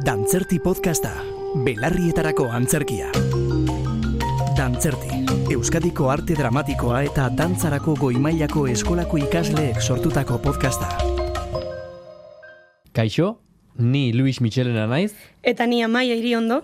Dantzerti 0.00 0.56
podcasta, 0.58 1.10
belarrietarako 1.64 2.46
antzerkia. 2.48 3.10
Dantzerti, 4.56 5.18
Euskadiko 5.52 6.08
arte 6.08 6.32
dramatikoa 6.38 7.02
eta 7.04 7.26
dantzarako 7.36 7.94
goimailako 8.00 8.64
eskolako 8.72 9.18
ikasleek 9.20 9.82
sortutako 9.84 10.38
podcasta. 10.40 10.88
Kaixo, 12.96 13.42
ni 13.76 14.12
Luis 14.16 14.40
Michelena 14.40 14.86
naiz, 14.86 15.12
Eta 15.42 15.66
ni 15.66 15.82
amaia 15.82 16.14
iriondo. 16.16 16.62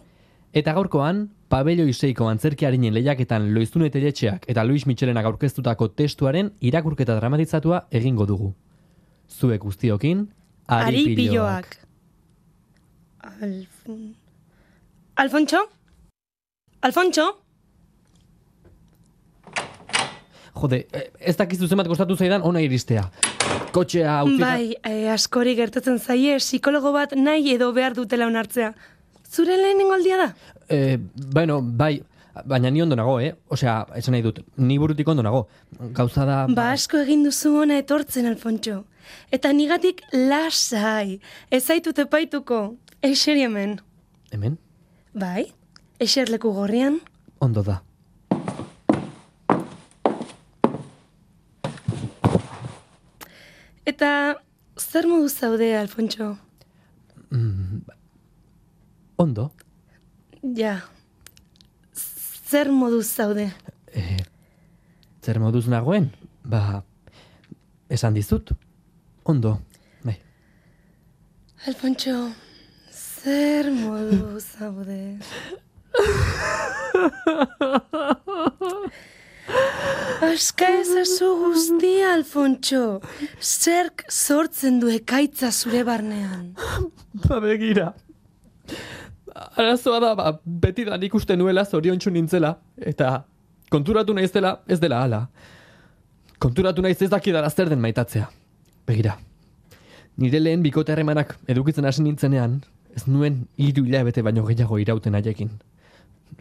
eta 0.54 0.72
gaurkoan, 0.72 1.28
Pabello 1.48 1.84
Iseiko 1.86 2.28
antzerkiarinen 2.28 2.94
lehiaketan 2.94 3.52
Loiztune 3.54 3.90
Teletxeak 3.90 4.44
eta 4.48 4.64
Luis 4.64 4.86
Michelenak 4.86 5.24
aurkeztutako 5.26 5.88
testuaren 5.90 6.52
irakurketa 6.60 7.14
dramatitzatua 7.16 7.88
egingo 7.90 8.26
dugu. 8.26 8.54
Zuek 9.28 9.60
guztiokin, 9.60 10.28
Ari 10.66 10.86
Ari 10.86 11.14
piloak. 11.16 11.87
Alfon... 13.28 14.14
Alfontxo? 15.16 15.60
Alfontxo? 16.80 17.26
Jode, 20.58 20.86
eh, 20.92 21.10
ez 21.20 21.36
dakizu 21.38 21.68
zenbat 21.68 21.88
kostatu 21.90 22.16
zaidan 22.16 22.42
ona 22.42 22.62
iristea. 22.64 23.04
Kotxea 23.74 24.22
utzita... 24.26 24.46
Bai, 24.46 24.74
e, 24.82 25.08
askori 25.12 25.54
gertatzen 25.58 25.98
zaie 25.98 26.38
psikologo 26.42 26.92
bat 26.94 27.14
nahi 27.16 27.52
edo 27.54 27.70
behar 27.76 27.94
dutela 27.98 28.26
onartzea. 28.26 28.72
Zure 29.28 29.58
lehenengo 29.60 29.94
aldia 29.94 30.16
da? 30.22 30.28
Eh, 30.68 30.96
bueno, 31.34 31.60
bai, 31.62 32.00
baina 32.48 32.70
ni 32.70 32.82
ondo 32.82 32.96
nago, 32.96 33.18
eh? 33.20 33.34
Osea, 33.54 33.82
esan 34.00 34.16
nahi 34.16 34.24
dut, 34.24 34.40
ni 34.56 34.78
burutik 34.80 35.08
ondo 35.08 35.22
nago. 35.22 35.46
Gauza 35.94 36.24
da... 36.26 36.40
Ba 36.48 36.72
asko 36.72 37.02
egin 37.04 37.26
duzu 37.28 37.54
ona 37.62 37.78
etortzen, 37.84 38.26
Alfontxo. 38.32 38.82
Eta 39.32 39.52
nigatik 39.52 40.02
lasai. 40.12 41.20
Ez 41.50 41.64
zaitut 41.66 41.98
epaituko. 42.06 42.62
Eseri 43.02 43.42
hemen. 43.42 43.78
Hemen, 44.32 44.58
Bai, 45.14 45.52
eserleku 46.00 46.52
gorrian. 46.54 47.00
ondo 47.40 47.62
da. 47.62 47.82
Eta 53.86 54.10
zer 54.78 55.06
modu 55.08 55.28
zaude, 55.28 55.70
Alfontxo? 55.78 56.36
Ondo, 59.18 59.50
Ja. 60.42 60.80
Zer 62.48 62.70
modu 62.72 63.02
zaude? 63.02 63.50
eh, 63.92 64.20
zer 65.22 65.38
moduz 65.40 65.66
nagoen? 65.68 66.10
Ba, 66.44 66.84
esan 67.90 68.14
dizut. 68.14 68.52
Ondo, 69.24 69.58
bai. 70.04 70.16
Alfontxo, 71.66 72.14
zer 73.28 73.68
modu 73.70 74.40
zaude? 74.40 75.18
Aska 80.28 80.68
ezazu 80.80 81.28
guztia, 81.42 82.14
Alfontxo. 82.16 82.82
Zerk 83.40 84.04
sortzen 84.08 84.80
du 84.82 84.90
ekaitza 84.92 85.50
zure 85.52 85.84
barnean. 85.88 86.54
Ba, 87.26 87.40
begira. 87.44 87.92
Arazoa 89.58 90.00
da, 90.04 90.14
ba, 90.18 90.32
beti 90.64 90.86
da 90.88 90.98
nik 91.00 91.14
uste 91.14 91.36
nuela 91.36 91.64
zoriontsu 91.64 92.12
nintzela, 92.14 92.54
eta 92.92 93.12
konturatu 93.72 94.16
naiz 94.16 94.30
dela, 94.34 94.56
ez 94.68 94.80
dela 94.82 95.02
hala. 95.04 95.22
Konturatu 96.42 96.82
naiz 96.84 96.98
ez 97.02 97.10
dakidara 97.12 97.50
zer 97.50 97.70
den 97.70 97.82
maitatzea. 97.84 98.26
Begira, 98.88 99.14
nire 100.16 100.40
lehen 100.42 100.64
bikote 100.64 100.94
harremanak 100.94 101.36
edukitzen 101.54 101.86
hasi 101.88 102.02
nintzenean, 102.06 102.60
ez 102.98 103.06
nuen 103.06 103.44
hiru 103.62 103.84
hilabete 103.86 104.24
baino 104.26 104.44
gehiago 104.48 104.78
irauten 104.82 105.16
haiekin. 105.18 105.54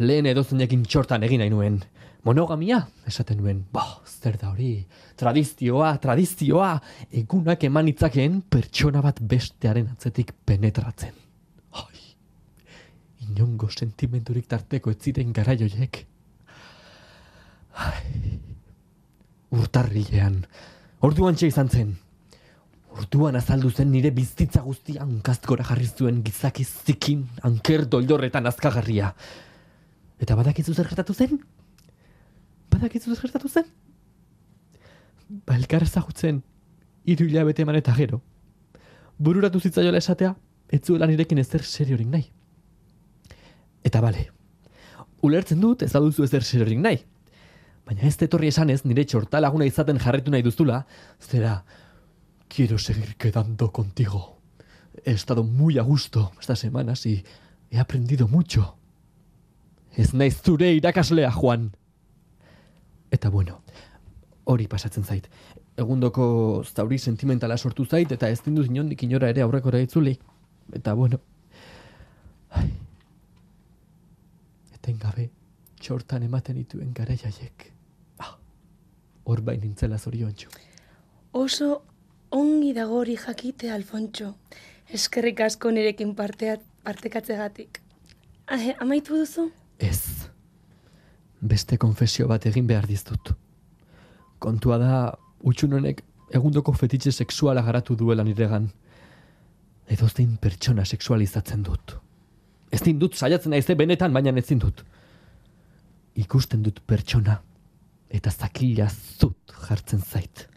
Lehen 0.01 0.27
edozeinekin 0.29 0.83
txortan 0.85 1.25
egin 1.27 1.43
nahi 1.43 1.53
nuen. 1.53 1.79
Monogamia, 2.27 2.81
esaten 3.07 3.39
nuen, 3.39 3.61
ba, 3.71 3.83
zer 4.03 4.35
da 4.41 4.49
hori, 4.49 4.71
tradizioa, 5.19 5.93
tradizioa, 6.03 6.71
egunak 7.21 7.63
eman 7.69 7.87
itzakeen 7.93 8.41
pertsona 8.51 9.03
bat 9.05 9.21
bestearen 9.33 9.87
atzetik 9.93 10.33
penetratzen. 10.49 11.13
Ai, 11.79 12.01
inongo 13.29 13.69
sentimenturik 13.71 14.49
tarteko 14.51 14.91
ez 14.91 14.97
ziren 14.99 15.31
garaioiek. 15.37 16.01
Ai, 17.85 18.35
urtarrilean, 19.55 20.41
orduan 21.07 21.37
txe 21.37 21.53
izan 21.53 21.71
zen. 21.71 21.95
Orduan 22.97 23.35
azaldu 23.37 23.69
zen 23.69 23.91
nire 23.93 24.09
bizitza 24.11 24.63
guztia 24.65 25.03
hankaztkora 25.03 25.65
jarri 25.67 25.85
zuen 25.87 26.23
gizaki 26.25 26.63
zikin, 26.65 27.27
anker 27.45 27.85
doldorretan 27.85 28.49
azkagarria. 28.49 29.11
Eta 30.17 30.37
badakizu 30.39 30.73
zer 30.73 30.89
gertatu 30.89 31.13
zen? 31.13 31.37
Badakizu 32.73 33.13
zer 33.13 33.21
gertatu 33.21 33.51
zen? 33.51 33.67
Ba, 35.45 35.57
elkar 35.59 35.85
ezagutzen, 35.85 36.41
hiru 37.05 37.27
hilabete 37.29 37.61
eman 37.67 37.77
eta 37.77 37.93
gero. 37.97 38.21
Bururatu 39.19 39.59
zitzaiola 39.59 40.01
esatea, 40.01 40.33
ez 40.73 40.81
zuela 40.83 41.07
nirekin 41.07 41.37
ezer 41.43 41.63
seriorik 41.63 42.09
nahi. 42.09 42.25
Eta 43.85 44.01
bale, 44.01 44.27
ulertzen 45.21 45.61
dut 45.61 45.85
ez 45.85 45.93
baduzu 45.93 46.25
ezer 46.25 46.43
seriorik 46.43 46.81
nahi. 46.81 47.03
Baina 47.87 48.07
ez 48.09 48.17
etorri 48.25 48.49
esanez 48.49 48.81
nire 48.85 49.05
txorta 49.05 49.39
laguna 49.39 49.67
izaten 49.69 49.99
jarretu 50.01 50.33
nahi 50.33 50.43
duzula, 50.43 50.81
zera, 51.21 51.61
quiero 52.47 52.77
seguir 52.77 53.15
quedando 53.15 53.71
contigo. 53.71 54.37
He 55.05 55.11
estado 55.11 55.43
muy 55.43 55.77
a 55.77 55.83
gusto 55.83 56.31
estas 56.39 56.59
semanas 56.59 57.05
y 57.05 57.23
he 57.69 57.79
aprendido 57.79 58.27
mucho. 58.27 58.77
Ez 59.95 60.13
naiz 60.13 60.41
zure 60.41 60.71
irakaslea, 60.73 61.31
Juan. 61.31 61.71
Eta 63.11 63.29
bueno, 63.29 63.61
hori 64.45 64.67
pasatzen 64.67 65.03
zait. 65.03 65.29
Egundoko 65.77 66.63
zauri 66.65 66.97
sentimentala 66.97 67.57
sortu 67.57 67.85
zait, 67.85 68.11
eta 68.11 68.29
ez 68.29 68.41
dinduz 68.43 68.67
inondik 68.67 69.03
inora 69.03 69.29
ere 69.29 69.41
aurrekora 69.41 69.81
itzuli. 69.81 70.17
Eta 70.73 70.93
bueno, 70.93 71.19
ai, 72.49 72.69
etengabe 74.75 75.29
txortan 75.79 76.23
ematen 76.23 76.57
dituen 76.57 76.93
garaiaiek. 76.93 77.71
Ah, 78.19 78.37
hor 79.25 79.41
bain 79.41 79.61
nintzela 79.61 79.97
zoriontsu. 79.97 80.49
Oso 81.31 81.83
ongi 82.31 82.73
dago 82.73 82.99
hori 83.01 83.15
jakite, 83.17 83.71
Alfontxo. 83.71 84.33
Eskerrik 84.93 85.41
asko 85.41 85.71
nirekin 85.71 86.13
partea, 86.15 86.57
partekatzegatik. 86.83 87.81
Ah, 88.47 88.63
amaitu 88.79 89.17
duzu? 89.19 89.49
Ez. 89.79 90.29
Beste 91.41 91.77
konfesio 91.77 92.27
bat 92.27 92.45
egin 92.45 92.67
behar 92.67 92.87
diztut. 92.87 93.33
Kontua 94.39 94.77
da, 94.77 94.91
utxun 95.43 95.73
honek 95.77 96.03
egundoko 96.33 96.73
fetitxe 96.73 97.11
sexuala 97.11 97.61
garatu 97.61 97.95
duela 97.95 98.23
niregan. 98.23 98.69
Edozein 99.87 100.37
pertsona 100.41 100.85
sexualizatzen 100.85 101.63
dut. 101.63 101.97
Ez 102.71 102.81
dut 102.83 103.15
saiatzen 103.15 103.51
naize 103.51 103.75
benetan, 103.75 104.13
baina 104.13 104.31
ezin 104.37 104.59
dut. 104.59 104.83
Ikusten 106.15 106.63
dut 106.63 106.81
pertsona, 106.85 107.41
eta 108.09 108.31
zakila 108.31 108.89
zut 108.89 109.53
jartzen 109.67 110.01
zait. 110.01 110.47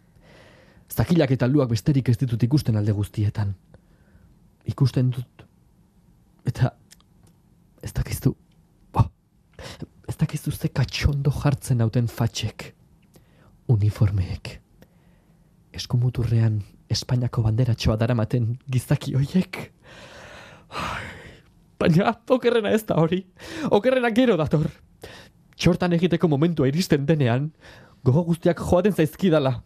Zakilak 0.90 1.30
eta 1.36 1.46
luak 1.46 1.70
besterik 1.70 2.08
ez 2.10 2.16
ditut 2.18 2.42
ikusten 2.42 2.76
alde 2.76 2.92
guztietan. 2.92 3.54
Ikusten 4.66 5.10
dut, 5.14 5.44
eta 6.46 6.74
ez 7.82 7.92
dakiztu, 7.96 8.34
Ba, 8.92 9.06
ez 10.08 10.16
dakizu 10.18 10.50
ze 10.50 10.68
katxondo 10.68 11.30
jartzen 11.30 11.78
nauten 11.78 12.08
fatxek. 12.08 12.74
Uniformeek. 13.68 14.60
Eskumuturrean 15.72 16.60
Espainiako 16.90 17.44
banderatxoa 17.46 17.96
daramaten 17.96 18.56
gizaki 18.66 19.14
hoiek. 19.14 19.60
Ai, 20.70 21.20
Baina, 21.80 22.12
okerrena 22.28 22.72
ez 22.74 22.82
da 22.84 22.98
hori. 23.00 23.22
Okerrena 23.70 24.10
gero 24.12 24.36
dator. 24.36 24.66
Txortan 25.56 25.94
egiteko 25.96 26.28
momentua 26.28 26.68
iristen 26.68 27.06
denean, 27.08 27.50
gogo 28.04 28.24
guztiak 28.26 28.60
joaten 28.60 28.92
zaizkidala. 28.92 29.60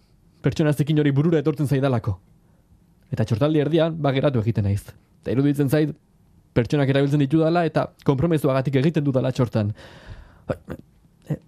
Pertsona 0.44 0.72
zekin 0.72 1.00
hori 1.00 1.12
burura 1.16 1.40
etortzen 1.40 1.68
zaidalako. 1.70 2.18
Eta 3.14 3.24
txortaldi 3.24 3.62
erdian, 3.62 3.96
bageratu 4.06 4.42
egiten 4.44 4.66
naiz. 4.68 4.82
Eta 5.22 5.32
iruditzen 5.32 5.70
zait, 5.72 5.94
pertsonak 6.54 6.90
erabiltzen 6.92 7.22
ditudala 7.24 7.64
eta 7.68 7.86
konpromezuagatik 8.04 8.76
egiten 8.82 9.06
dudala 9.06 9.32
txortan. 9.32 9.72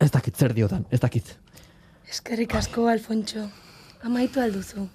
Ez 0.00 0.10
dakit 0.10 0.37
zer 0.37 0.54
diotan, 0.56 0.87
ez 0.90 1.00
dakit. 1.02 1.34
Eskerrik 2.08 2.54
asko, 2.56 2.87
Alfontxo. 2.88 3.44
Amaitu 4.06 4.40
alduzu. 4.40 4.87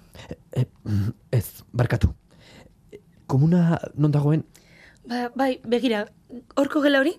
E, 0.56 0.64
mm, 0.64 1.12
ez, 1.38 1.46
barkatu. 1.72 2.10
E, 2.90 2.98
Komuna 3.30 3.78
non 3.94 4.12
dagoen, 4.14 4.42
Ba, 5.08 5.28
bai, 5.34 5.56
begira, 5.66 6.04
horko 6.54 6.82
gela 6.84 7.00
hori? 7.02 7.16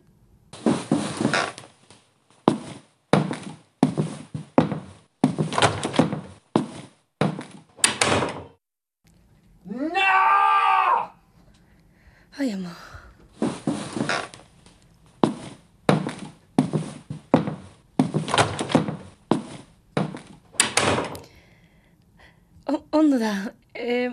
Ondo 22.93 23.17
da, 23.17 23.53
e, 23.73 24.11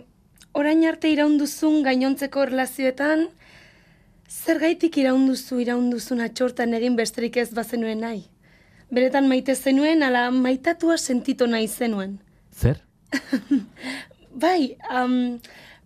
orain 0.57 0.87
arte 0.89 1.11
iraunduzun 1.13 1.83
gainontzeko 1.85 2.47
erlazioetan, 2.47 3.27
zergaitik 4.31 4.97
iraunduzu 5.03 5.59
iraunduzun 5.61 6.23
atxortan 6.25 6.73
egin 6.79 6.97
besterik 6.97 7.37
ez 7.43 7.51
bazenuen 7.53 8.01
nahi. 8.01 8.23
Beretan 8.91 9.29
maite 9.29 9.53
zenuen, 9.55 10.01
ala 10.03 10.31
maitatua 10.33 10.97
sentitu 10.97 11.47
nahi 11.47 11.69
zenuen. 11.69 12.17
Zer? 12.57 12.81
Bai, 14.45 14.79
um, 14.89 15.37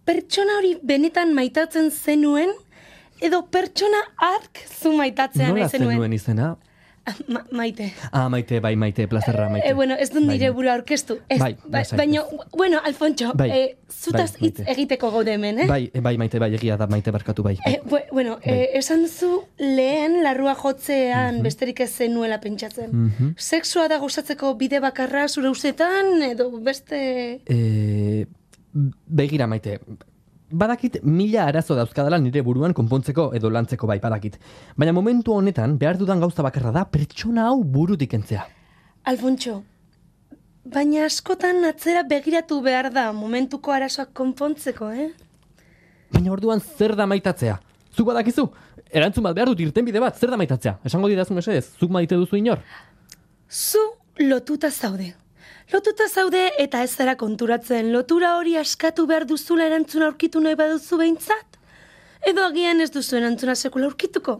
pertsona 0.07 0.61
hori 0.61 0.77
benetan 0.93 1.35
maitatzen 1.35 1.91
zenuen, 1.91 2.55
edo 3.19 3.43
pertsona 3.51 4.05
ark 4.29 4.63
zu 4.69 4.95
maitatzea 4.95 5.51
Nola 5.51 5.65
nahi 5.65 5.75
zenuen. 5.75 5.97
zenuen 5.99 6.17
izena? 6.21 6.55
Ma, 7.29 7.43
maite. 7.53 7.93
Ah, 8.13 8.29
maite, 8.29 8.61
bai, 8.61 8.77
maite, 8.77 9.07
plazerra, 9.09 9.49
maite. 9.51 9.69
E, 9.69 9.75
bueno, 9.75 9.95
ez 10.01 10.09
dut 10.11 10.23
nire 10.25 10.47
Bai. 10.49 10.55
burua 10.57 10.73
aurkeztu. 10.79 11.19
Ez, 11.29 11.39
Bai, 11.39 11.55
ba- 11.65 11.79
lasai, 11.83 11.99
baina, 11.99 12.23
bueno, 12.57 12.79
Alfontxo, 12.85 13.33
Bai, 13.37 13.51
eh, 13.51 13.77
zutaz 13.93 14.33
bai, 14.39 14.49
hitz 14.49 14.59
maite. 14.61 14.73
egiteko 14.73 15.11
gaude 15.13 15.35
hemen, 15.35 15.59
eh? 15.61 15.67
Bai, 15.69 15.91
e, 15.93 16.01
bai, 16.01 16.17
maite, 16.17 16.39
bai, 16.41 16.49
egia 16.55 16.79
da, 16.81 16.87
maite 16.87 17.11
barkatu, 17.13 17.43
bai. 17.43 17.59
Eh, 17.67 17.81
bue- 17.85 18.07
bueno, 18.11 18.39
eh, 18.43 18.71
esan 18.81 19.03
duzu 19.05 19.43
lehen 19.59 20.23
larrua 20.25 20.55
jotzean 20.55 21.43
besterik 21.43 21.81
ez 21.81 21.91
zenuela 21.93 22.41
pentsatzen. 22.41 22.91
Mhm. 22.93 23.35
Sexua 23.37 23.87
da 23.89 23.99
gozatzeko 23.99 24.55
bide 24.57 24.81
bakarra 24.81 25.29
zure 25.29 25.51
ustetan, 25.53 26.23
edo 26.23 26.51
beste... 26.61 27.41
E, 27.47 28.27
begira 29.07 29.47
maite, 29.47 29.79
badakit 30.51 31.01
mila 31.03 31.47
arazo 31.49 31.75
dauzkadala 31.75 32.19
nire 32.19 32.43
buruan 32.43 32.75
konpontzeko 32.75 33.33
edo 33.35 33.51
lantzeko 33.51 33.87
bai, 33.87 33.99
badakit. 34.01 34.39
Baina 34.77 34.93
momentu 34.93 35.33
honetan, 35.33 35.79
behar 35.79 35.99
dudan 35.99 36.21
gauza 36.21 36.43
bakarra 36.43 36.73
da, 36.73 36.85
pertsona 36.85 37.49
hau 37.49 37.63
burutik 37.65 38.15
entzea. 38.15 38.47
Alfontxo, 39.05 39.63
baina 40.65 41.05
askotan 41.07 41.65
atzera 41.69 42.05
begiratu 42.09 42.61
behar 42.63 42.91
da 42.93 43.11
momentuko 43.13 43.73
arazoak 43.73 44.13
konpontzeko, 44.13 44.91
eh? 44.93 45.11
Baina 46.13 46.33
orduan 46.33 46.61
zer 46.61 46.95
da 46.97 47.07
maitatzea? 47.07 47.59
Zuk 47.95 48.07
badakizu? 48.07 48.47
Erantzun 48.95 49.25
bat 49.27 49.35
behar 49.35 49.51
dut 49.51 49.61
irtenbide 49.61 50.01
bat, 50.03 50.17
zer 50.19 50.31
da 50.31 50.39
maitatzea? 50.39 50.79
Esango 50.85 51.11
didazu 51.11 51.35
mesedez, 51.35 51.67
zuk 51.81 51.91
maite 51.91 52.15
duzu 52.19 52.39
inor? 52.39 52.63
Zu 53.49 53.83
lotuta 54.21 54.71
zaude. 54.71 55.15
Lotuta 55.73 56.07
zaude 56.13 56.51
eta 56.61 56.83
ez 56.85 56.91
zara 56.93 57.15
konturatzen 57.17 57.91
lotura 57.93 58.35
hori 58.39 58.57
askatu 58.61 59.07
behar 59.09 59.25
duzula 59.29 59.65
erantzuna 59.71 60.11
aurkitu 60.11 60.43
nahi 60.45 60.59
baduzu 60.61 60.99
behintzat. 61.01 61.59
Edo 62.29 62.45
agian 62.45 62.81
ez 62.81 62.91
duzu 62.93 63.17
erantzuna 63.17 63.55
sekula 63.57 63.89
aurkituko. 63.89 64.39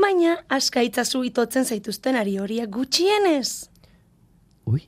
Baina 0.00 0.36
aska 0.52 0.84
itzazu 0.84 1.22
itotzen 1.24 1.64
zaituzten 1.64 2.16
ari 2.16 2.36
horiak 2.40 2.70
gutxienez. 2.76 3.68
Ui, 4.68 4.82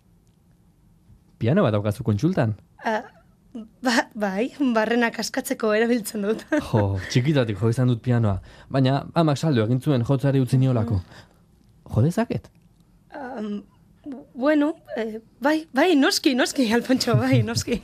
piano 1.39 1.65
bat 1.65 1.77
daukazu 1.77 2.05
kontsultan. 2.05 2.55
Ah, 2.85 3.03
ba, 3.85 4.05
bai, 4.15 4.51
barrenak 4.77 5.19
askatzeko 5.25 5.73
erabiltzen 5.77 6.29
dut. 6.29 6.45
Jo, 6.71 6.85
txikitatik 7.09 7.61
jo 7.61 7.73
izan 7.73 7.89
dut 7.93 8.05
pianoa. 8.05 8.39
Baina 8.69 9.01
amak 9.15 9.41
saldo 9.41 9.65
egin 9.65 9.81
zuen 9.81 10.05
jotzari 10.05 10.45
utzi 10.45 10.61
niolako. 10.61 11.01
Jo 11.89 12.05
dezaket? 12.05 12.53
Um, 13.17 13.63
bueno, 14.39 14.77
eh, 14.97 15.21
bai, 15.41 15.67
bai, 15.75 15.97
noski, 15.97 16.35
noski, 16.35 16.73
Alfontxo, 16.77 17.17
bai, 17.19 17.43
noski. 17.43 17.81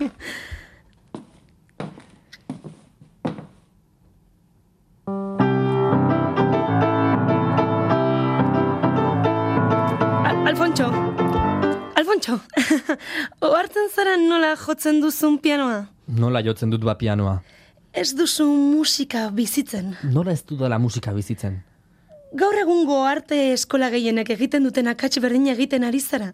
Al 10.29 10.47
Alfontxo, 10.53 10.87
Alfontxo, 11.99 12.39
ohartzen 13.51 13.91
zara 13.91 14.15
nola 14.17 14.55
jotzen 14.55 15.03
duzun 15.03 15.41
pianoa? 15.43 15.89
Nola 16.07 16.45
jotzen 16.47 16.71
dut 16.71 16.87
ba 16.87 16.95
pianoa? 16.95 17.41
Ez 17.91 18.13
duzu 18.15 18.47
musika 18.47 19.27
bizitzen. 19.35 19.97
Nola 20.07 20.39
ez 20.39 20.45
dudala 20.47 20.79
musika 20.79 21.11
bizitzen? 21.15 21.65
Gaur 22.35 22.57
egungo 22.59 22.97
arte 23.07 23.37
eskola 23.53 23.89
gehienek 23.95 24.31
egiten 24.35 24.65
duten 24.67 24.89
akats 24.91 25.21
berdin 25.23 25.47
egiten 25.53 25.85
ari 25.87 26.01
zara. 26.01 26.33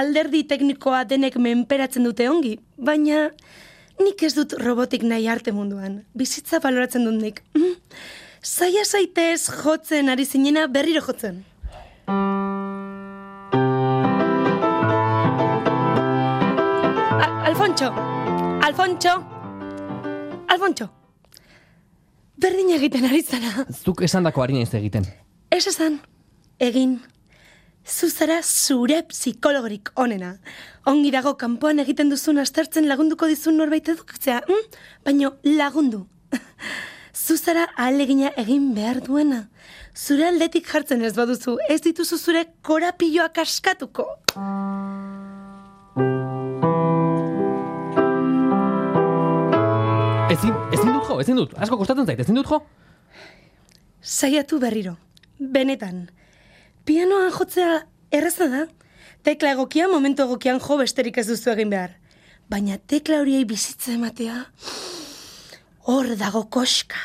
Alderdi 0.00 0.42
teknikoa 0.48 1.02
denek 1.08 1.36
menperatzen 1.40 2.04
dute 2.08 2.28
ongi, 2.30 2.54
baina 2.88 3.26
nik 4.00 4.22
ez 4.28 4.32
dut 4.36 4.54
robotik 4.62 5.04
nahi 5.04 5.28
arte 5.32 5.52
munduan. 5.56 5.98
Bizitza 6.16 6.60
baloratzen 6.64 7.04
dut 7.08 7.20
nik. 7.20 7.42
Mm. 7.56 7.76
Zaila 8.46 8.84
zaitez 8.84 9.48
jotzen 9.62 10.08
ari 10.12 10.24
zinena 10.24 10.66
berriro 10.68 11.02
jotzen. 11.08 11.42
Al- 17.24 17.46
Alfontxo! 17.50 17.88
Alfontxo! 18.68 19.14
Alfontxo! 20.52 20.86
Berdin 22.36 22.70
egiten 22.76 23.04
ari 23.08 23.22
zara. 23.22 23.64
Zuk 23.72 24.02
esandako 24.06 24.42
ari 24.44 24.58
naiz 24.58 24.72
egiten. 24.76 25.06
Ez 25.56 25.64
esan, 25.70 25.94
egin. 26.60 26.98
Zu 27.88 28.10
zara 28.10 28.42
zure 28.44 28.98
psikologorik 29.08 29.88
onena. 29.96 30.34
Ongi 30.90 31.08
dago 31.14 31.30
kanpoan 31.40 31.78
egiten 31.80 32.10
duzun 32.12 32.42
aztertzen 32.42 32.84
lagunduko 32.90 33.24
dizun 33.30 33.56
norbait 33.56 33.88
edukitzea, 33.88 34.42
hm? 34.50 34.66
baino 35.06 35.30
lagundu. 35.46 36.02
Zu 37.24 37.38
zara 37.38 37.62
ahalegina 37.72 38.34
egin 38.42 38.66
behar 38.76 39.00
duena. 39.06 39.46
Zure 39.94 40.26
aldetik 40.28 40.68
jartzen 40.68 41.06
ez 41.08 41.14
baduzu, 41.16 41.56
ez 41.72 41.80
dituzu 41.88 42.20
zure 42.20 42.44
korapilloak 42.60 43.40
askatuko. 43.46 44.06
Ezin, 50.36 50.52
ezin 50.76 50.92
dut 50.92 51.08
jo, 51.08 51.18
ezin 51.24 51.42
dut. 51.42 51.56
Asko 51.56 51.80
kostatzen 51.80 52.04
zait, 52.04 52.20
ezin 52.28 52.42
dut 52.42 52.52
jo. 52.52 52.60
Saiatu 54.04 54.60
berriro. 54.60 54.98
Benetan. 55.38 56.08
Pianoan 56.84 57.30
jotzea 57.34 57.82
erraza 58.14 58.48
da. 58.48 58.64
Tekla 59.26 59.52
egokia 59.56 59.88
momentu 59.90 60.24
egokian 60.24 60.60
jo 60.62 60.78
besterik 60.80 61.18
ez 61.18 61.26
duzu 61.28 61.50
egin 61.52 61.70
behar. 61.70 61.96
Baina 62.48 62.78
tekla 62.78 63.18
horiei 63.20 63.44
bizitza 63.44 63.92
ematea, 63.96 64.44
hor 65.90 66.12
dago 66.16 66.44
koska. 66.46 67.00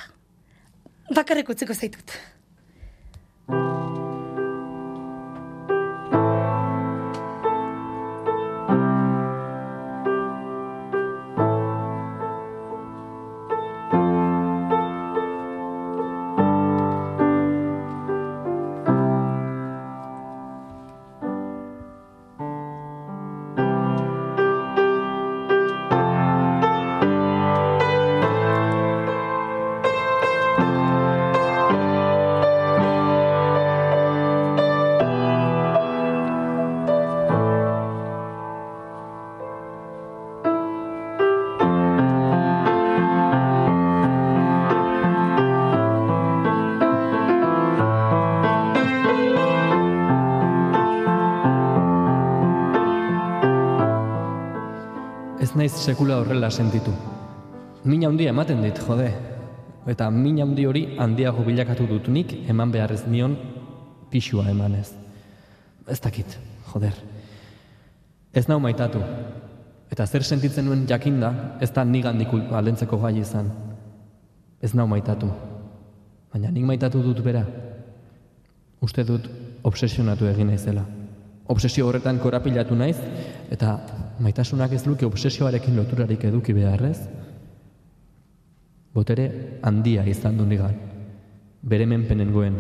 Bakarrik 1.10 1.50
utziko 1.50 1.74
zaitut. 1.74 2.14
Ez 55.52 55.58
naiz 55.60 55.74
sekula 55.84 56.16
horrela 56.22 56.48
sentitu. 56.48 56.94
Mina 57.84 58.08
handia 58.08 58.30
ematen 58.32 58.62
dit, 58.64 58.78
jode. 58.88 59.10
Eta 59.92 60.06
mina 60.10 60.46
handi 60.46 60.64
hori 60.64 60.84
handiago 60.96 61.44
bilakatu 61.44 61.84
dut 61.90 62.06
nik 62.08 62.32
eman 62.48 62.72
behar 62.72 62.94
ez 62.96 63.02
nion 63.04 63.34
pixua 64.10 64.46
emanez. 64.48 64.94
Ez 65.92 66.00
dakit, 66.00 66.38
joder. 66.72 66.96
Ez 68.32 68.48
nau 68.48 68.62
maitatu. 68.64 69.02
Eta 69.92 70.06
zer 70.08 70.24
sentitzen 70.24 70.70
nuen 70.70 70.86
jakinda, 70.88 71.34
ez 71.60 71.74
da 71.76 71.84
nigandik 71.84 72.32
aldentzeko 72.32 73.02
gai 73.02 73.18
izan. 73.20 73.52
Ez 74.62 74.72
nau 74.74 74.88
maitatu. 74.88 75.28
Baina 76.32 76.48
nik 76.50 76.64
maitatu 76.64 77.04
dut 77.04 77.20
bera. 77.20 77.44
Uste 78.80 79.04
dut 79.04 79.28
obsesionatu 79.64 80.32
egin 80.32 80.48
naizela. 80.48 80.86
Obsesio 81.52 81.90
horretan 81.90 82.24
korapilatu 82.24 82.74
naiz, 82.74 82.96
eta 83.52 83.76
maitasunak 84.22 84.74
ez 84.78 84.86
luke 84.86 85.06
obsesioarekin 85.06 85.76
loturarik 85.76 86.24
eduki 86.30 86.54
beharrez. 86.54 86.98
Botere 88.94 89.28
handia 89.64 90.06
izan 90.08 90.38
du 90.38 90.46
nigan. 90.46 90.76
Bere 91.62 91.88
menpenen 91.88 92.32
goen. 92.34 92.58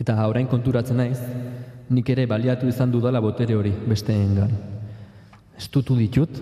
Eta 0.00 0.16
orain 0.26 0.48
konturatzen 0.48 0.96
naiz, 0.96 1.18
nik 1.90 2.10
ere 2.10 2.26
baliatu 2.26 2.68
izan 2.70 2.92
dudala 2.92 3.20
botere 3.20 3.56
hori 3.58 3.72
besteengan. 3.86 4.52
Estutu 5.60 5.96
ditut, 5.98 6.40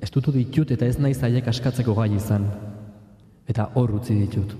estutu 0.00 0.32
ditut 0.32 0.70
eta 0.72 0.86
ez 0.86 0.98
naiz 0.98 1.18
haiek 1.22 1.48
askatzeko 1.52 1.94
gai 1.98 2.10
izan. 2.16 2.46
Eta 3.48 3.68
hor 3.76 3.98
utzi 3.98 4.16
ditut. 4.16 4.54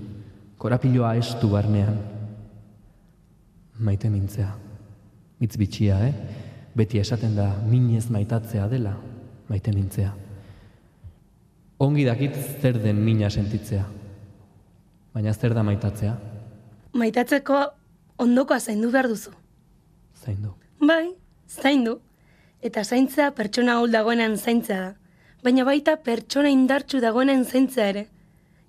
Korapiloa 0.59 1.15
estu 1.19 1.49
barnean. 1.51 1.97
Maite 3.83 4.11
mintzea. 4.11 4.51
Itz 5.43 5.57
bitxia, 5.59 5.99
eh? 6.07 6.42
Beti 6.75 6.99
esaten 6.99 7.35
da 7.37 7.51
minez 7.69 8.07
maitatzea 8.11 8.69
dela, 8.69 8.95
maite 9.49 9.73
mintzea. 9.75 10.13
Ongi 11.83 12.05
dakit 12.07 12.37
zer 12.63 12.79
den 12.81 13.03
mina 13.05 13.29
sentitzea. 13.31 13.85
Baina 15.13 15.35
zer 15.35 15.53
da 15.55 15.63
maitatzea? 15.67 16.15
Maitatzeko 16.97 17.59
ondokoa 18.23 18.61
zaindu 18.61 18.91
behar 18.93 19.09
duzu. 19.11 19.33
Zaindu. 20.25 20.55
Bai, 20.81 21.13
zaindu. 21.49 21.99
Eta 22.63 22.85
zaintzea 22.85 23.33
pertsona 23.37 23.79
hul 23.81 23.93
dagoenean 23.93 24.39
zaintzea 24.39 24.81
da. 24.81 24.93
Baina 25.43 25.65
baita 25.67 25.97
pertsona 25.97 26.49
indartsu 26.55 27.01
dagoenean 27.03 27.45
zaintzea 27.45 27.89
ere. 27.93 28.07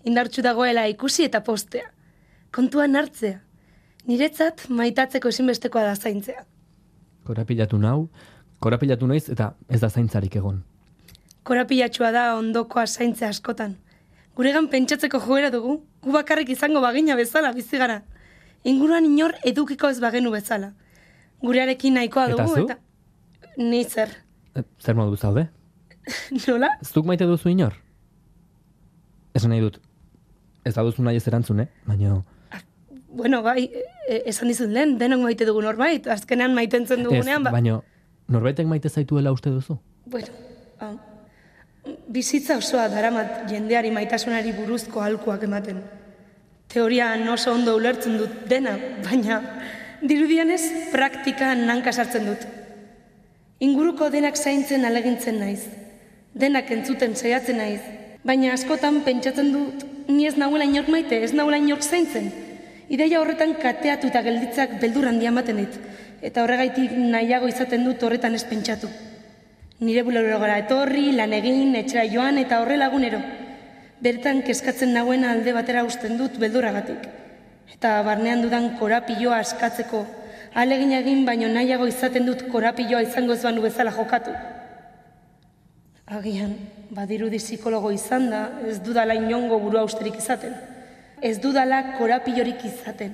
Indartsu 0.04 0.42
dagoela 0.42 0.88
ikusi 0.92 1.28
eta 1.30 1.44
postea. 1.46 1.92
Kontuan 2.52 2.98
hartzea. 3.00 3.40
Niretzat 4.10 4.66
maitatzeko 4.70 5.30
ezinbestekoa 5.30 5.86
da 5.88 5.96
zaintzea. 5.96 6.44
Korapilatu 7.24 7.78
nau, 7.80 8.10
korapilatu 8.60 9.08
naiz 9.08 9.30
eta 9.30 9.54
ez 9.70 9.80
da 9.82 9.90
zaintzarik 9.90 10.36
egon. 10.36 10.62
Korapilatxua 11.44 12.12
da 12.16 12.24
ondokoa 12.38 12.86
zaintzea 12.88 13.30
askotan. 13.30 13.76
Guregan 14.36 14.68
pentsatzeko 14.72 15.20
joera 15.22 15.52
dugu, 15.54 15.78
gu 16.02 16.12
bakarrik 16.12 16.50
izango 16.50 16.82
bagina 16.82 17.16
bezala 17.16 17.52
bizi 17.54 17.78
gara. 17.78 18.02
Inguruan 18.64 19.06
inor 19.06 19.36
edukiko 19.44 19.90
ez 19.92 20.00
bagenu 20.02 20.32
bezala. 20.32 20.72
Gurearekin 21.44 21.94
nahikoa 22.00 22.30
Eta 22.30 22.38
dugu 22.38 22.56
zu? 22.56 22.66
eta... 22.66 22.78
Ni 23.58 23.84
zer. 23.84 24.10
E, 24.56 24.64
zer 24.80 24.96
modu 24.96 25.18
zaude? 25.18 25.48
Nola? 26.48 26.70
Zuk 26.84 27.06
maite 27.06 27.28
duzu 27.30 27.52
inor? 27.52 27.76
Esan 29.36 29.52
nahi 29.54 29.62
dut. 29.62 29.80
Ez 30.66 30.74
da 30.76 30.84
duzu 30.88 31.04
nahi 31.04 31.20
ez 31.20 31.28
erantzun, 31.28 31.60
eh? 31.66 31.68
Baina... 31.88 32.22
Bueno, 33.14 33.44
bai, 33.46 33.70
e- 34.10 34.24
esan 34.26 34.50
dizut 34.50 34.72
lehen, 34.74 34.98
denok 34.98 35.22
maite 35.22 35.46
dugu 35.46 35.62
norbait, 35.62 36.08
azkenean 36.10 36.56
maitentzen 36.58 37.04
dugunean, 37.06 37.44
ez, 37.44 37.46
ba... 37.46 37.52
baina 37.54 37.80
norbaitek 38.34 38.68
maite 38.68 38.90
zaituela 38.90 39.32
uste 39.32 39.52
duzu? 39.54 39.78
Bueno, 40.10 40.34
ah, 40.82 40.96
bizitza 42.08 42.58
osoa 42.58 42.88
daramat 42.90 43.46
jendeari 43.52 43.92
maitasunari 43.94 44.54
buruzko 44.58 45.04
alkuak 45.06 45.46
ematen. 45.46 45.84
Teorian 46.74 47.28
oso 47.30 47.54
ondo 47.54 47.76
ulertzen 47.78 48.18
dut 48.18 48.44
dena, 48.50 48.74
baina 49.06 49.40
dirudianez 50.02 50.90
praktikan 50.92 51.68
nanka 51.68 51.94
sartzen 51.94 52.26
dut. 52.32 52.48
Inguruko 53.64 54.10
denak 54.10 54.36
zaintzen 54.36 54.86
alegintzen 54.90 55.38
naiz. 55.40 55.68
Denak 56.34 56.72
entzuten 56.74 57.14
saiatzen 57.16 57.62
naiz. 57.62 57.82
Baina 58.26 58.56
askotan 58.58 59.04
pentsatzen 59.06 59.52
dut 59.54 59.86
ni 60.10 60.26
ez 60.28 60.36
nahuela 60.36 60.66
inork 60.66 60.90
maite, 60.92 61.22
ez 61.24 61.32
nahuela 61.32 61.62
inork 61.62 61.84
zaintzen. 61.84 62.32
Ideia 62.90 63.22
horretan 63.22 63.54
kateatu 63.62 64.10
eta 64.12 64.22
gelditzak 64.26 64.80
beldur 64.82 65.08
handia 65.08 65.32
ematen 65.32 65.60
dit. 65.62 65.78
Eta 66.22 66.44
horregaitik 66.44 66.92
nahiago 66.98 67.48
izaten 67.48 67.86
dut 67.88 68.04
horretan 68.04 68.36
ez 68.36 68.44
pentsatu. 68.48 68.90
Nire 69.84 70.04
bulerogara 70.04 70.58
etorri, 70.64 71.12
lan 71.16 71.34
egin, 71.36 71.76
etxera 71.76 72.06
joan 72.12 72.38
eta 72.40 72.60
horre 72.62 72.78
lagunero. 72.78 73.20
Bertan 74.04 74.42
kezkatzen 74.44 74.94
nagoen 74.94 75.24
alde 75.24 75.54
batera 75.56 75.84
usten 75.88 76.18
dut 76.20 76.36
beldurragatik. 76.40 77.08
Eta 77.74 77.96
barnean 78.04 78.44
dudan 78.44 78.74
korapiloa 78.80 79.40
askatzeko, 79.44 80.04
alegin 80.54 80.92
egin 81.00 81.24
baino 81.26 81.48
nahiago 81.52 81.88
izaten 81.88 82.28
dut 82.28 82.46
korapiloa 82.52 83.02
izango 83.04 83.34
ez 83.34 83.42
banu 83.44 83.64
bezala 83.64 83.92
jokatu. 83.96 84.36
Agian, 86.14 86.54
badirudi 86.92 87.40
psikologo 87.40 87.92
izan 87.92 88.30
da, 88.30 88.44
ez 88.68 88.78
dudala 88.84 89.16
inongo 89.16 89.60
burua 89.60 89.84
usterik 89.88 90.20
izaten. 90.20 90.54
Ez 91.24 91.38
dudala 91.40 91.96
korapilorik 91.96 92.66
izaten. 92.68 93.14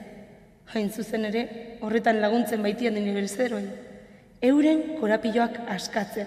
Hain 0.74 0.88
zuzen 0.90 1.28
ere, 1.30 1.44
horretan 1.86 2.18
laguntzen 2.24 2.64
baitian 2.66 2.96
den 2.98 3.10
bezeroen. 3.14 3.68
Euren 4.50 4.82
korapiloak 4.98 5.60
askatzen. 5.76 6.26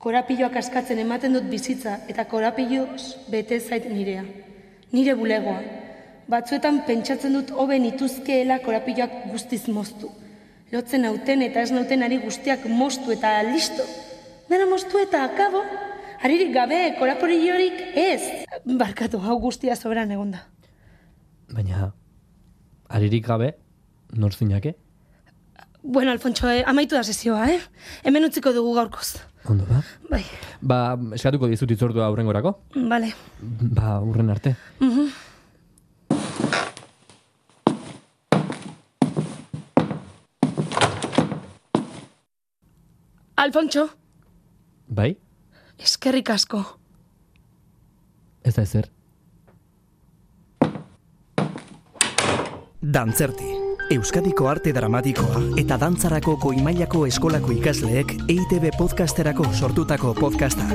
Korapiloak 0.00 0.56
askatzen 0.56 1.02
ematen 1.02 1.36
dut 1.36 1.50
bizitza 1.50 1.98
eta 2.08 2.24
korapiloz 2.30 3.28
bete 3.28 3.58
zait 3.60 3.88
nirea. 3.90 4.24
Nire 4.92 5.16
bulegoa. 5.18 5.58
Batzuetan 6.32 6.80
pentsatzen 6.88 7.36
dut 7.36 7.52
hoben 7.52 7.84
ituzkeela 7.90 8.58
korapiloak 8.64 9.26
guztiz 9.34 9.66
moztu. 9.68 10.08
Lotzen 10.72 11.04
nauten 11.04 11.44
eta 11.44 11.66
ez 11.66 11.70
nauten 11.70 12.02
ari 12.02 12.16
guztiak 12.24 12.64
moztu 12.64 13.12
eta 13.12 13.36
listo. 13.50 13.84
Dena 14.48 14.64
moztu 14.72 15.04
eta 15.04 15.26
akabo. 15.28 15.66
Haririk 16.26 16.48
gabe, 16.50 16.78
korapillorik 16.98 17.76
ez. 18.02 18.22
Barkatu, 18.66 19.20
hau 19.22 19.36
guztia 19.38 19.76
sobran 19.78 20.10
egonda. 20.10 20.40
Baina, 21.54 21.92
aririk 22.90 23.22
gabe, 23.28 23.52
nor 24.18 24.34
zinake? 24.34 24.72
Bueno, 25.86 26.10
Alfontxo, 26.10 26.50
eh, 26.50 26.64
amaitu 26.66 26.96
da 26.98 27.04
sesioa, 27.06 27.44
eh? 27.54 27.60
Hemen 28.02 28.26
utziko 28.26 28.50
dugu 28.56 28.72
gaurkoz. 28.74 29.20
Ondo 29.46 29.68
ba? 29.70 29.84
Bai, 30.10 30.24
Ba, 30.60 30.80
eskatuko 31.14 31.46
dizut 31.46 31.70
itzordua 31.70 32.08
aurrengorako? 32.10 32.56
bale. 32.74 33.12
Ba, 33.78 34.00
urren 34.02 34.34
arte. 34.34 34.56
Alfontxo, 43.36 43.88
Bai? 44.88 45.16
Eskerrik 45.78 46.30
asko. 46.30 46.62
Ez 48.44 48.54
da 48.54 48.62
ezer. 48.62 48.90
Dantzerti. 52.80 53.52
Euskadiko 53.94 54.48
arte 54.50 54.72
dramatikoa 54.74 55.42
eta 55.62 55.78
dantzarako 55.78 56.36
goimailako 56.42 57.04
eskolako 57.06 57.54
ikasleek 57.54 58.16
EITB 58.26 58.72
podcasterako 58.78 59.52
sortutako 59.54 60.14
podcasta. 60.18 60.66